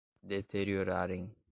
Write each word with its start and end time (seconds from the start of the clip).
deteriorarem 0.23 1.31